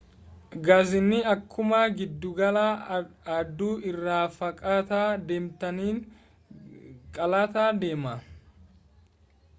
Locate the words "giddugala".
1.99-2.63